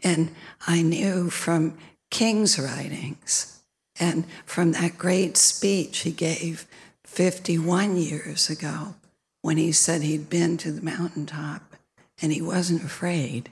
And 0.04 0.36
I 0.68 0.84
knew 0.84 1.32
from 1.32 1.78
King's 2.12 2.60
writings 2.60 3.64
and 4.00 4.26
from 4.46 4.74
that 4.74 5.00
great 5.00 5.36
speech 5.36 6.00
he 6.00 6.12
gave 6.12 6.68
51 7.06 7.98
years 7.98 8.52
ago 8.52 8.96
when 9.42 9.58
he 9.58 9.72
said 9.72 10.04
he'd 10.04 10.30
been 10.30 10.58
to 10.58 10.72
the 10.72 10.82
mountaintop 10.82 11.76
and 12.22 12.32
he 12.32 12.42
wasn't 12.42 12.84
afraid, 12.84 13.50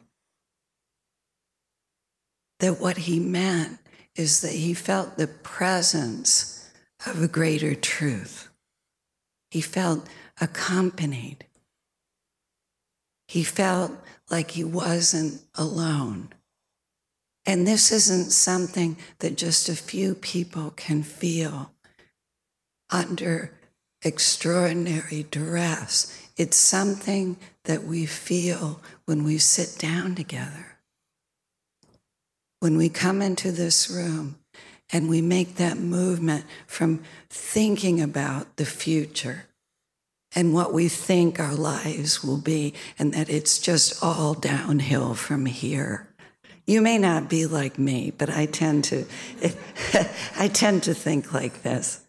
that 2.60 2.80
what 2.80 2.98
he 2.98 3.20
meant 3.20 3.80
is 4.16 4.42
that 4.42 4.54
he 4.54 4.74
felt 4.74 5.18
the 5.18 5.28
presence 5.28 6.70
of 7.06 7.22
a 7.22 7.28
greater 7.28 7.76
truth. 7.76 8.50
He 9.52 9.62
felt 9.62 10.08
accompanied. 10.42 11.46
He 13.28 13.44
felt 13.44 13.92
like 14.30 14.52
he 14.52 14.64
wasn't 14.64 15.42
alone. 15.56 16.30
And 17.46 17.66
this 17.66 17.92
isn't 17.92 18.32
something 18.32 18.98
that 19.20 19.38
just 19.38 19.70
a 19.70 19.76
few 19.76 20.16
people 20.16 20.72
can 20.72 21.04
feel 21.04 21.72
under 22.90 23.54
extraordinary 24.04 25.26
duress. 25.30 26.30
It's 26.36 26.58
something 26.58 27.38
that 27.64 27.84
we 27.84 28.06
feel 28.06 28.82
when 29.06 29.24
we 29.24 29.38
sit 29.38 29.78
down 29.80 30.16
together. 30.16 30.77
When 32.60 32.78
we 32.78 32.90
come 32.90 33.22
into 33.22 33.52
this 33.52 33.90
room 33.90 34.38
and 34.92 35.10
we 35.10 35.22
make 35.22 35.56
that 35.56 35.78
movement 35.78 36.46
from 36.66 37.04
thinking 37.30 38.02
about 38.02 38.58
the 38.58 38.66
future 38.66 39.46
and 40.36 40.54
what 40.54 40.74
we 40.74 40.88
think 40.88 41.40
our 41.40 41.56
lives 41.56 42.24
will 42.24 42.38
be, 42.38 42.74
and 43.00 43.14
that 43.14 43.30
it's 43.30 43.60
just 43.60 44.04
all 44.04 44.34
downhill 44.34 45.14
from 45.14 45.46
here 45.46 46.08
you 46.68 46.82
may 46.82 46.98
not 46.98 47.30
be 47.30 47.46
like 47.46 47.80
me, 47.80 48.12
but 48.16 48.30
I 48.30 48.46
tend 48.46 48.84
to, 48.86 49.06
I 50.38 50.50
tend 50.50 50.84
to 50.84 50.94
think 50.94 51.34
like 51.34 51.64
this. 51.64 52.06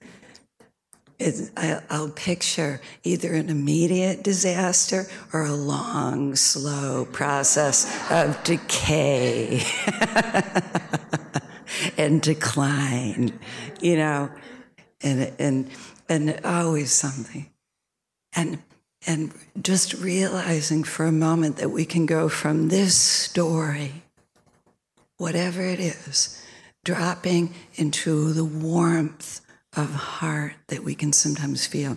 It, 1.19 1.51
I, 1.57 1.81
I'll 1.91 2.11
picture 2.11 2.81
either 3.03 3.35
an 3.35 3.51
immediate 3.51 4.23
disaster 4.23 5.07
or 5.33 5.45
a 5.45 5.53
long, 5.53 6.37
slow 6.37 7.07
process 7.07 7.87
of 8.11 8.43
decay 8.45 9.63
and 11.99 12.23
decline, 12.23 13.39
you 13.81 13.97
know, 13.97 14.31
and, 15.01 15.33
and, 15.39 15.71
and 16.09 16.41
always 16.45 16.93
something. 16.93 17.51
And, 18.37 18.63
and 19.07 19.33
just 19.61 19.95
realizing 19.95 20.85
for 20.85 21.05
a 21.05 21.13
moment 21.13 21.57
that 21.57 21.71
we 21.71 21.85
can 21.85 22.07
go 22.07 22.29
from 22.29 22.69
this 22.69 22.95
story 22.95 24.05
whatever 25.19 25.63
it 25.63 25.81
is, 25.81 26.41
dropping 26.85 27.53
into 27.75 28.33
the 28.33 28.45
warmth 28.45 29.41
of 29.77 29.91
heart 29.95 30.55
that 30.69 30.85
we 30.85 30.95
can 30.95 31.13
sometimes 31.13 31.67
feel, 31.67 31.97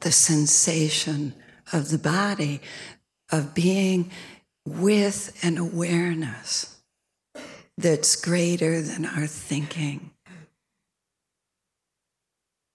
the 0.00 0.12
sensation 0.12 1.34
of 1.72 1.90
the 1.90 1.98
body, 1.98 2.60
of 3.30 3.54
being 3.54 4.10
with 4.66 5.38
an 5.42 5.58
awareness 5.58 6.76
that's 7.76 8.16
greater 8.16 8.82
than 8.82 9.06
our 9.06 9.26
thinking. 9.26 10.10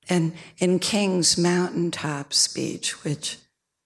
And 0.10 0.34
in 0.58 0.80
King's 0.80 1.38
mountaintop 1.38 2.34
speech, 2.34 3.04
which 3.04 3.38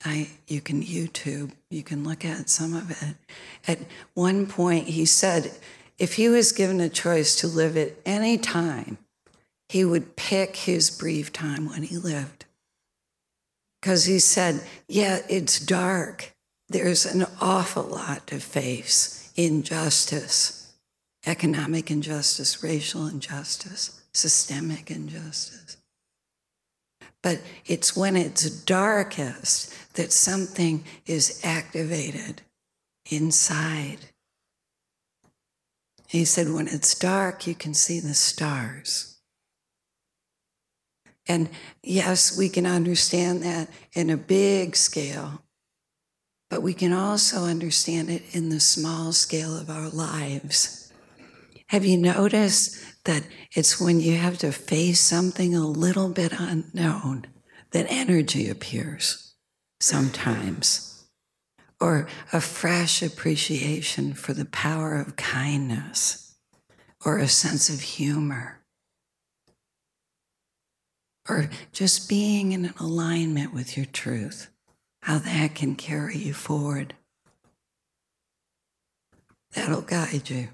I, 0.06 0.30
you 0.48 0.62
can 0.62 0.84
YouTube, 0.84 1.52
you 1.70 1.84
can 1.84 2.04
look 2.04 2.24
at 2.24 2.50
some 2.50 2.74
of 2.74 2.92
it. 2.92 3.16
At 3.68 3.80
one 4.14 4.48
point, 4.48 4.88
he 4.88 5.06
said 5.06 5.52
if 5.98 6.14
he 6.14 6.30
was 6.30 6.52
given 6.52 6.80
a 6.80 6.90
choice 6.90 7.36
to 7.38 7.48
live 7.48 7.76
at 7.76 7.94
any 8.06 8.38
time, 8.38 8.98
he 9.70 9.84
would 9.84 10.16
pick 10.16 10.56
his 10.56 10.90
brief 10.90 11.34
time 11.34 11.68
when 11.68 11.84
he 11.84 11.98
lived. 11.98 12.46
Because 13.82 14.06
he 14.06 14.20
said, 14.20 14.62
Yeah, 14.88 15.20
it's 15.30 15.60
dark. 15.60 16.34
There's 16.70 17.06
an 17.06 17.26
awful 17.40 17.84
lot 17.84 18.28
to 18.28 18.40
face 18.40 19.32
injustice, 19.36 20.74
economic 21.26 21.92
injustice, 21.92 22.64
racial 22.64 23.08
injustice, 23.08 24.02
systemic 24.14 24.90
injustice. 24.92 25.78
But 27.22 27.42
it's 27.66 27.96
when 27.96 28.16
it's 28.16 28.50
darkest 28.50 29.74
that 29.96 30.12
something 30.12 30.84
is 31.06 31.42
activated 31.44 32.42
inside. 33.10 33.98
He 36.08 36.24
said, 36.26 36.52
when 36.52 36.68
it's 36.68 36.96
dark, 36.96 37.48
you 37.48 37.56
can 37.56 37.74
see 37.74 38.00
the 38.00 38.14
stars. 38.14 39.17
And 41.28 41.50
yes, 41.84 42.38
we 42.38 42.50
can 42.50 42.66
understand 42.66 43.44
that 43.44 43.70
in 43.94 44.10
a 44.10 44.18
big 44.18 44.76
scale, 44.76 45.44
but 46.50 46.62
we 46.62 46.74
can 46.74 46.94
also 46.94 47.44
understand 47.44 48.10
it 48.10 48.24
in 48.32 48.50
the 48.50 48.60
small 48.60 49.12
scale 49.12 49.58
of 49.58 49.70
our 49.70 49.90
lives. 49.90 50.92
Have 51.68 51.86
you 51.86 51.98
noticed 51.98 52.78
that 53.04 53.24
it's 53.52 53.80
when 53.80 54.00
you 54.00 54.16
have 54.16 54.38
to 54.38 54.54
face 54.54 55.02
something 55.02 55.54
a 55.54 55.68
little 55.68 56.10
bit 56.10 56.32
unknown 56.38 57.26
that 57.72 57.88
energy 57.90 58.50
appears 58.50 59.34
sometimes, 59.82 61.06
or 61.82 62.08
a 62.32 62.40
fresh 62.40 63.04
appreciation 63.04 64.14
for 64.14 64.34
the 64.34 64.46
power 64.46 64.96
of 64.96 65.18
kindness, 65.18 66.38
or 67.06 67.18
a 67.18 67.28
sense 67.28 67.70
of 67.70 67.82
humor, 67.82 68.57
or 71.30 71.50
just 71.72 72.10
being 72.10 72.52
in 72.52 72.74
alignment 72.80 73.54
with 73.54 73.76
your 73.76 73.86
truth, 73.86 74.50
how 75.02 75.18
that 75.20 75.56
can 75.56 75.76
carry 75.76 76.18
you 76.18 76.34
forward. 76.34 76.94
That'll 79.54 79.82
guide 79.82 80.30
you 80.30 80.50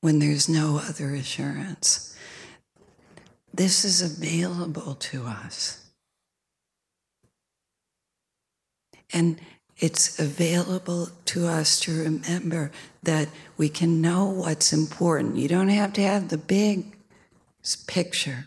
when 0.00 0.18
there's 0.18 0.48
no 0.48 0.78
other 0.78 1.14
assurance. 1.14 2.16
This 3.52 3.84
is 3.84 4.02
available 4.02 4.94
to 4.96 5.24
us. 5.24 5.80
And 9.12 9.40
it's 9.78 10.18
available 10.18 11.08
to 11.26 11.46
us 11.46 11.78
to 11.80 12.02
remember 12.02 12.70
that 13.02 13.28
we 13.56 13.68
can 13.68 14.00
know 14.00 14.24
what's 14.24 14.72
important. 14.72 15.36
You 15.36 15.48
don't 15.48 15.68
have 15.68 15.92
to 15.94 16.02
have 16.02 16.28
the 16.28 16.38
big 16.38 16.96
picture. 17.86 18.46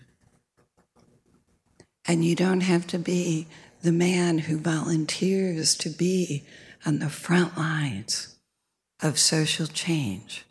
And 2.08 2.24
you 2.24 2.36
don't 2.36 2.62
have 2.62 2.88
to 2.88 3.00
be 3.00 3.48
the 3.82 3.91
man 3.91 4.39
who 4.39 4.58
volunteers 4.58 5.76
to 5.78 5.89
be 5.89 6.43
on 6.86 7.00
the 7.00 7.10
front 7.10 7.58
lines 7.58 8.36
of 9.02 9.20
social 9.20 9.67
change 9.67 10.46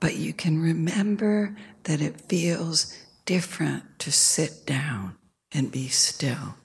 but 0.00 0.16
you 0.16 0.32
can 0.32 0.60
remember 0.60 1.54
that 1.84 2.00
it 2.00 2.22
feels 2.22 2.96
different 3.26 3.98
to 4.00 4.10
sit 4.10 4.66
down 4.66 5.16
and 5.52 5.70
be 5.70 5.88
still, 5.88 6.56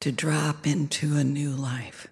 to 0.00 0.10
drop 0.10 0.66
into 0.66 1.16
a 1.16 1.24
new 1.24 1.50
life, 1.50 2.08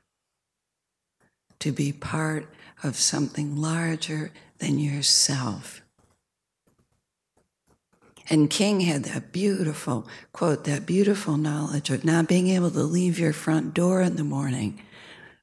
to 1.59 1.73
be 1.73 1.93
part 1.93 2.47
of 2.85 2.97
something 2.97 3.57
larger 3.57 4.31
than 4.59 4.79
yourself. 4.79 5.83
And 8.31 8.49
King 8.49 8.81
had 8.81 9.05
that 9.05 9.33
beautiful 9.33 10.07
quote, 10.33 10.63
that 10.65 10.87
beautiful 10.87 11.37
knowledge 11.37 11.91
of 11.91 12.05
not 12.05 12.29
being 12.29 12.47
able 12.47 12.71
to 12.71 12.83
leave 12.85 13.19
your 13.19 13.33
front 13.33 13.75
door 13.75 14.01
in 14.03 14.15
the 14.15 14.23
morning 14.23 14.81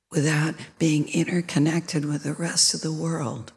without 0.09 0.55
being 0.79 1.09
interconnected 1.09 2.05
with 2.05 2.23
the 2.23 2.31
rest 2.31 2.73
of 2.73 2.79
the 2.79 2.93
world. 2.93 3.51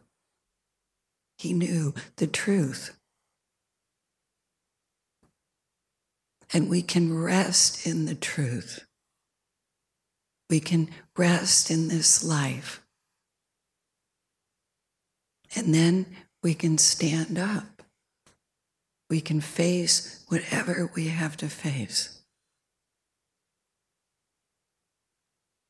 He 1.38 1.52
knew 1.52 1.94
the 2.16 2.26
truth. 2.26 2.98
And 6.52 6.68
we 6.68 6.82
can 6.82 7.16
rest 7.16 7.86
in 7.86 8.06
the 8.06 8.16
truth. 8.16 8.84
We 10.50 10.58
can 10.58 10.90
rest 11.16 11.70
in 11.70 11.86
this 11.86 12.24
life. 12.24 12.82
And 15.54 15.72
then 15.72 16.06
we 16.42 16.54
can 16.54 16.76
stand 16.78 17.38
up. 17.38 17.79
We 19.10 19.20
can 19.20 19.40
face 19.40 20.24
whatever 20.28 20.90
we 20.94 21.08
have 21.08 21.36
to 21.38 21.48
face. 21.48 22.22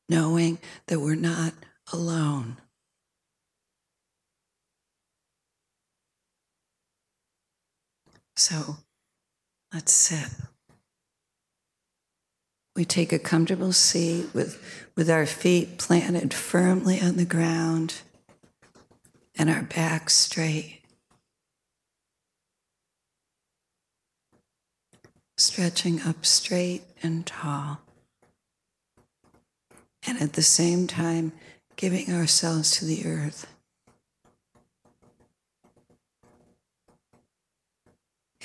Knowing 0.07 0.59
that 0.85 0.99
we're 0.99 1.15
not 1.15 1.53
alone. 1.91 2.57
So 8.35 8.77
let's 9.73 9.91
sit. 9.91 10.29
We 12.75 12.85
take 12.85 13.11
a 13.11 13.19
comfortable 13.19 13.73
seat 13.73 14.27
with, 14.33 14.89
with 14.95 15.09
our 15.09 15.25
feet 15.25 15.79
planted 15.79 16.33
firmly 16.33 17.01
on 17.01 17.17
the 17.17 17.25
ground 17.25 18.01
and 19.35 19.49
our 19.49 19.63
back 19.63 20.09
straight. 20.11 20.80
Stretching 25.41 26.03
up 26.03 26.23
straight 26.23 26.83
and 27.01 27.25
tall. 27.25 27.81
And 30.05 30.21
at 30.21 30.33
the 30.33 30.43
same 30.43 30.85
time, 30.85 31.31
giving 31.77 32.13
ourselves 32.13 32.77
to 32.77 32.85
the 32.85 33.07
earth. 33.07 33.47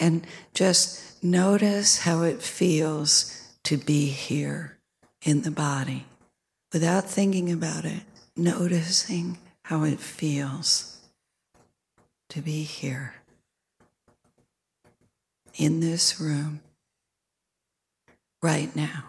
And 0.00 0.26
just 0.54 1.22
notice 1.22 1.98
how 1.98 2.22
it 2.22 2.40
feels 2.40 3.46
to 3.64 3.76
be 3.76 4.06
here 4.06 4.78
in 5.20 5.42
the 5.42 5.50
body 5.50 6.06
without 6.72 7.04
thinking 7.04 7.52
about 7.52 7.85
it, 7.85 8.04
noticing 8.38 9.37
how 9.64 9.82
it 9.82 10.00
feels 10.00 10.98
to 12.30 12.40
be 12.40 12.62
here 12.62 13.16
in 15.59 15.80
this 15.80 16.18
room 16.18 16.62
right 18.46 18.76
now. 18.76 19.02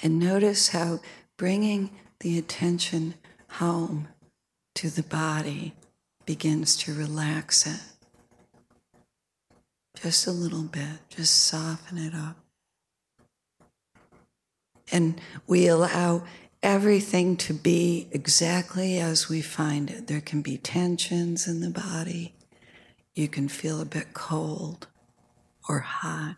And 0.00 0.20
notice 0.20 0.68
how 0.68 1.00
bringing 1.36 1.90
the 2.20 2.38
attention 2.38 3.14
home 3.54 4.06
to 4.76 4.88
the 4.88 5.02
body 5.02 5.74
begins 6.24 6.76
to 6.76 6.94
relax 6.94 7.66
it. 7.66 7.80
Just 10.00 10.28
a 10.28 10.30
little 10.30 10.62
bit, 10.62 11.00
just 11.08 11.34
soften 11.34 11.98
it 11.98 12.14
up. 12.14 12.36
And 14.92 15.20
we 15.48 15.66
allow 15.66 16.22
everything 16.62 17.36
to 17.36 17.54
be 17.54 18.08
exactly 18.10 18.98
as 18.98 19.28
we 19.28 19.40
find 19.40 19.90
it. 19.90 20.06
There 20.06 20.20
can 20.20 20.42
be 20.42 20.56
tensions 20.58 21.46
in 21.46 21.60
the 21.60 21.70
body. 21.70 22.34
You 23.14 23.28
can 23.28 23.48
feel 23.48 23.80
a 23.80 23.84
bit 23.84 24.14
cold 24.14 24.88
or 25.68 25.80
hot. 25.80 26.36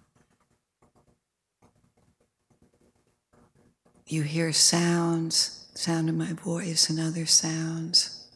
You 4.06 4.22
hear 4.22 4.52
sounds 4.52 5.60
sound 5.74 6.08
of 6.08 6.14
my 6.14 6.32
voice 6.32 6.90
and 6.90 7.00
other 7.00 7.26
sounds. 7.26 8.26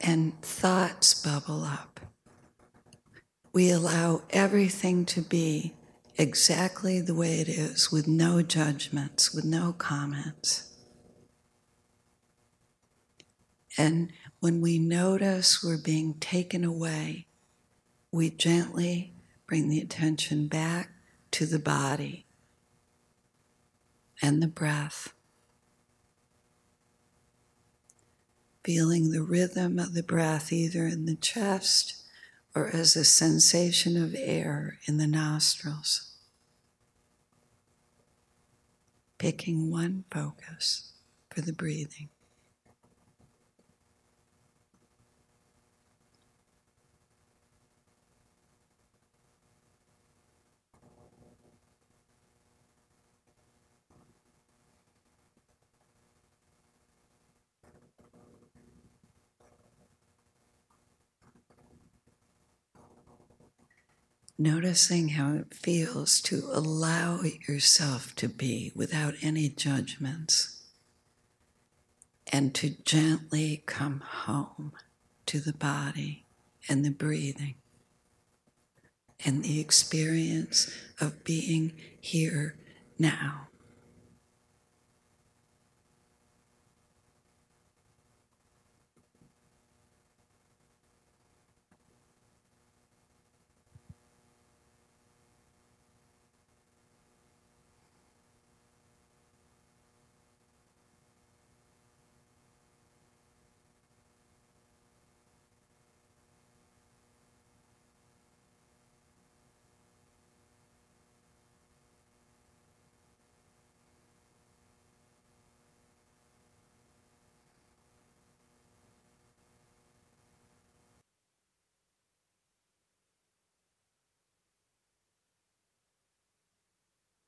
And 0.00 0.40
thoughts 0.42 1.14
bubble 1.14 1.62
up. 1.64 2.00
We 3.52 3.70
allow 3.70 4.22
everything 4.30 5.04
to 5.06 5.20
be 5.20 5.74
exactly 6.16 7.00
the 7.00 7.14
way 7.14 7.40
it 7.40 7.48
is, 7.48 7.90
with 7.90 8.06
no 8.06 8.42
judgments, 8.42 9.34
with 9.34 9.44
no 9.44 9.72
comments. 9.72 10.70
And 13.76 14.12
when 14.40 14.60
we 14.60 14.78
notice 14.78 15.62
we're 15.62 15.82
being 15.82 16.14
taken 16.14 16.64
away, 16.64 17.26
we 18.12 18.30
gently 18.30 19.12
bring 19.46 19.68
the 19.68 19.80
attention 19.80 20.46
back 20.46 20.90
to 21.32 21.46
the 21.46 21.58
body 21.58 22.26
and 24.22 24.40
the 24.40 24.46
breath. 24.46 25.12
Feeling 28.62 29.10
the 29.10 29.22
rhythm 29.22 29.78
of 29.78 29.94
the 29.94 30.02
breath 30.02 30.52
either 30.52 30.86
in 30.86 31.06
the 31.06 31.16
chest 31.16 32.03
or 32.54 32.68
as 32.68 32.94
a 32.94 33.04
sensation 33.04 34.00
of 34.00 34.14
air 34.16 34.78
in 34.86 34.98
the 34.98 35.06
nostrils. 35.06 36.12
Picking 39.18 39.70
one 39.70 40.04
focus 40.10 40.92
for 41.30 41.40
the 41.40 41.52
breathing. 41.52 42.08
Noticing 64.38 65.10
how 65.10 65.34
it 65.34 65.54
feels 65.54 66.20
to 66.20 66.48
allow 66.52 67.20
yourself 67.48 68.14
to 68.16 68.28
be 68.28 68.72
without 68.74 69.14
any 69.22 69.48
judgments 69.48 70.62
and 72.32 72.54
to 72.54 72.70
gently 72.84 73.62
come 73.66 74.00
home 74.00 74.72
to 75.26 75.38
the 75.38 75.52
body 75.52 76.24
and 76.68 76.84
the 76.84 76.90
breathing 76.90 77.54
and 79.24 79.42
the 79.44 79.60
experience 79.60 80.70
of 81.00 81.24
being 81.24 81.72
here 82.00 82.56
now. 82.98 83.48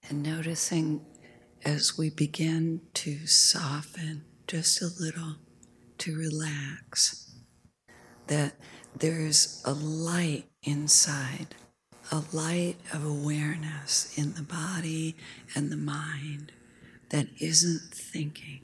And 0.09 0.23
noticing 0.23 1.05
as 1.64 1.99
we 1.99 2.11
begin 2.11 2.83
to 2.95 3.27
soften 3.27 4.25
just 4.47 4.81
a 4.81 4.88
little, 5.01 5.37
to 5.99 6.16
relax, 6.16 7.35
that 8.29 8.55
there's 8.97 9.62
a 9.64 9.73
light 9.73 10.45
inside, 10.62 11.57
a 12.12 12.23
light 12.33 12.77
of 12.92 13.05
awareness 13.05 14.16
in 14.16 14.35
the 14.35 14.42
body 14.42 15.16
and 15.57 15.73
the 15.73 15.77
mind 15.77 16.53
that 17.11 17.27
isn't 17.40 17.92
thinking. 17.92 18.61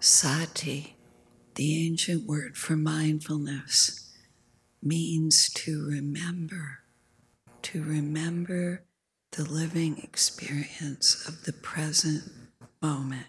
Sati, 0.00 0.94
the 1.56 1.86
ancient 1.86 2.24
word 2.24 2.56
for 2.56 2.76
mindfulness, 2.76 4.14
means 4.80 5.50
to 5.50 5.84
remember, 5.84 6.80
to 7.62 7.82
remember 7.82 8.84
the 9.32 9.44
living 9.44 9.98
experience 9.98 11.26
of 11.26 11.44
the 11.44 11.52
present 11.52 12.30
moment. 12.80 13.26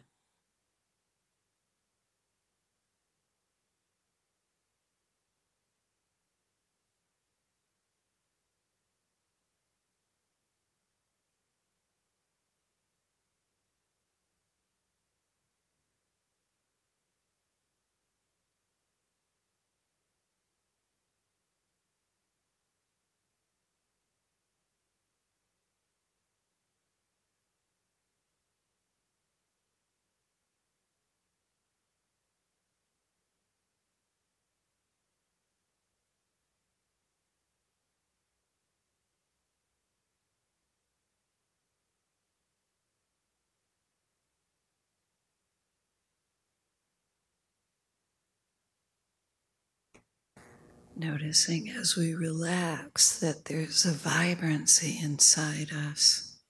Noticing 51.00 51.70
as 51.70 51.96
we 51.96 52.14
relax 52.14 53.20
that 53.20 53.46
there's 53.46 53.86
a 53.86 53.94
vibrancy 53.94 55.00
inside 55.02 55.72
us, 55.72 56.42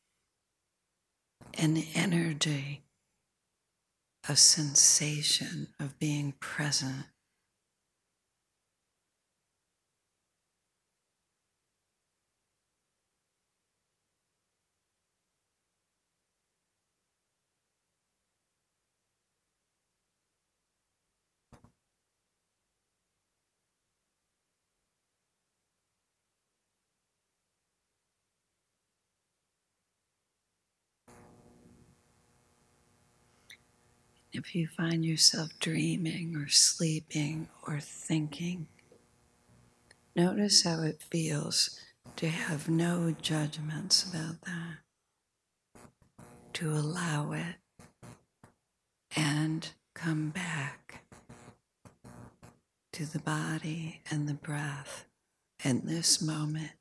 an 1.54 1.78
energy, 1.94 2.82
a 4.28 4.36
sensation 4.36 5.68
of 5.80 6.00
being 6.00 6.34
present. 6.40 7.06
If 34.32 34.54
you 34.54 34.68
find 34.68 35.04
yourself 35.04 35.58
dreaming 35.60 36.36
or 36.36 36.48
sleeping 36.48 37.48
or 37.66 37.80
thinking, 37.80 38.68
notice 40.16 40.64
how 40.64 40.84
it 40.84 41.02
feels 41.10 41.80
to 42.16 42.30
have 42.30 42.70
no 42.70 43.16
judgments 43.22 44.04
about 44.04 44.42
that, 44.42 44.78
to 46.54 46.72
allow 46.72 47.32
it, 47.32 47.56
and 49.16 49.68
come 49.96 50.30
back 50.30 51.04
to 52.94 53.06
the 53.06 53.20
body 53.20 54.02
and 54.12 54.28
the 54.30 54.36
breath 54.36 55.06
in 55.64 55.86
this 55.86 56.22
moment. 56.22 56.72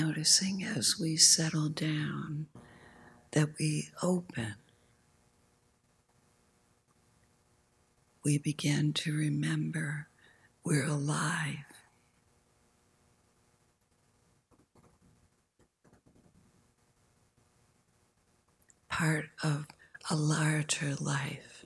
Noticing 0.00 0.64
as 0.64 0.98
we 0.98 1.16
settle 1.16 1.68
down 1.68 2.46
that 3.32 3.48
we 3.58 3.90
open. 4.02 4.54
We 8.24 8.38
begin 8.38 8.92
to 8.94 9.12
remember 9.12 10.08
we're 10.64 10.86
alive. 10.86 11.56
Part 18.88 19.26
of 19.42 19.66
a 20.10 20.16
larger 20.16 20.94
life. 20.94 21.59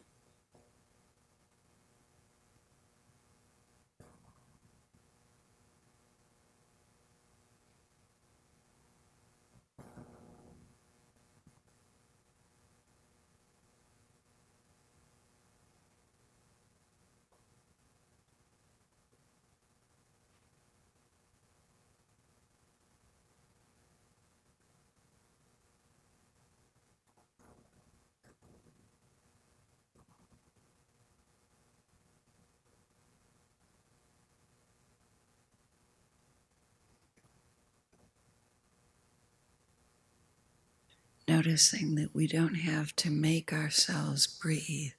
Noticing 41.34 41.96
that 41.96 42.14
we 42.14 42.28
don't 42.28 42.54
have 42.54 42.94
to 42.94 43.10
make 43.10 43.52
ourselves 43.52 44.24
breathe, 44.26 44.92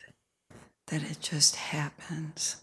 that 0.87 1.01
it 1.01 1.17
just 1.21 1.55
happens. 1.55 2.57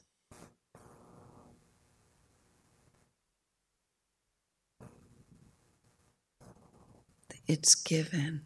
It's 7.47 7.75
given. 7.75 8.43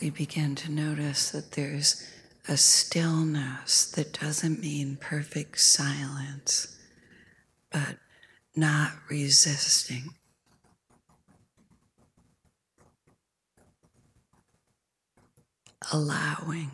We 0.00 0.10
begin 0.10 0.54
to 0.54 0.70
notice 0.70 1.30
that 1.30 1.52
there's 1.52 2.06
a 2.48 2.56
stillness 2.56 3.90
that 3.92 4.20
doesn't 4.20 4.60
mean 4.60 4.96
perfect 5.00 5.58
silence, 5.58 6.76
but 7.72 7.96
not 8.54 8.92
resisting. 9.08 10.10
Allowing. 15.92 16.70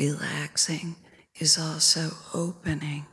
Relaxing 0.00 0.96
is 1.38 1.58
also 1.58 2.12
opening 2.32 3.04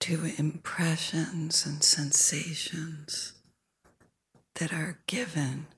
to 0.00 0.30
impressions 0.36 1.64
and 1.64 1.82
sensations 1.82 3.32
that 4.56 4.74
are 4.74 5.00
given 5.06 5.68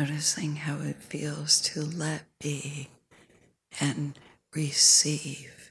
noticing 0.00 0.56
how 0.56 0.80
it 0.80 0.96
feels 0.96 1.60
to 1.60 1.82
let 1.82 2.22
be 2.40 2.88
and 3.78 4.18
receive. 4.54 5.69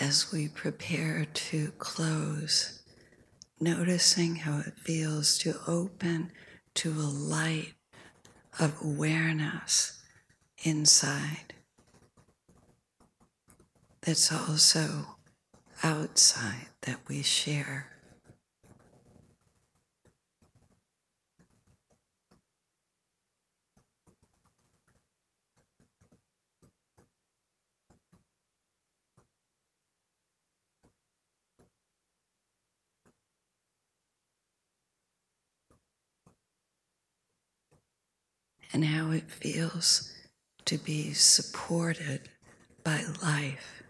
As 0.00 0.32
we 0.32 0.48
prepare 0.48 1.26
to 1.26 1.72
close, 1.78 2.82
noticing 3.60 4.36
how 4.36 4.58
it 4.58 4.72
feels 4.78 5.36
to 5.38 5.54
open 5.66 6.32
to 6.74 6.90
a 6.90 7.12
light 7.12 7.74
of 8.58 8.74
awareness 8.82 10.02
inside 10.64 11.54
that's 14.00 14.32
also 14.32 15.16
outside 15.82 16.68
that 16.82 16.98
we 17.08 17.22
share. 17.22 17.99
And 38.72 38.84
how 38.84 39.10
it 39.10 39.30
feels 39.30 40.12
to 40.64 40.78
be 40.78 41.12
supported 41.12 42.28
by 42.84 43.02
life. 43.22 43.82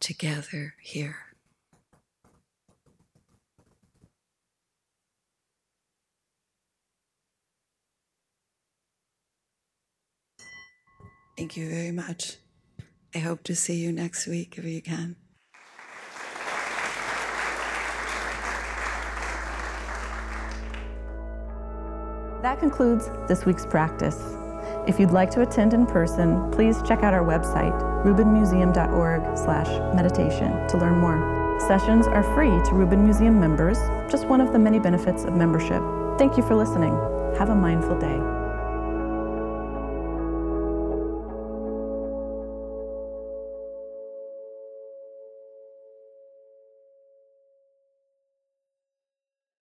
Together 0.00 0.74
here. 0.82 1.16
Thank 11.36 11.56
you 11.56 11.68
very 11.68 11.90
much. 11.90 12.36
I 13.14 13.20
hope 13.20 13.44
to 13.44 13.54
see 13.54 13.74
you 13.74 13.92
next 13.92 14.26
week 14.26 14.58
if 14.58 14.64
you 14.64 14.82
can. 14.82 15.14
That 22.42 22.58
concludes 22.58 23.08
this 23.28 23.46
week's 23.46 23.64
practice. 23.64 24.18
If 24.86 25.00
you'd 25.00 25.12
like 25.12 25.30
to 25.30 25.40
attend 25.42 25.72
in 25.72 25.86
person, 25.86 26.50
please 26.50 26.82
check 26.82 27.02
out 27.02 27.14
our 27.14 27.24
website, 27.24 27.72
rubinmuseum.org/meditation 28.04 30.68
to 30.68 30.76
learn 30.76 30.98
more. 30.98 31.58
Sessions 31.60 32.06
are 32.06 32.22
free 32.34 32.50
to 32.50 32.74
Rubin 32.74 33.04
Museum 33.04 33.40
members, 33.40 33.78
just 34.10 34.26
one 34.26 34.42
of 34.42 34.52
the 34.52 34.58
many 34.58 34.78
benefits 34.78 35.24
of 35.24 35.34
membership. 35.34 35.82
Thank 36.18 36.36
you 36.36 36.42
for 36.42 36.54
listening. 36.54 36.92
Have 37.38 37.48
a 37.48 37.54
mindful 37.54 37.98
day. 37.98 38.33